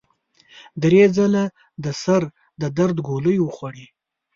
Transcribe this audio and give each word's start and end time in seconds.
درې 0.83 1.03
ځله 1.15 1.43
د 1.83 1.85
سر 2.01 2.23
د 2.61 2.63
درد 2.77 2.97
ګولۍ 3.07 3.37
وخوړې. 3.41 3.85